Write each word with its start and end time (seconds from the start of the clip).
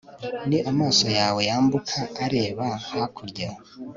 ni 0.49 0.57
amaso 0.71 1.05
yawe 1.19 1.41
yambuka 1.49 1.97
areba 2.25 2.65
hakurya 2.89 3.49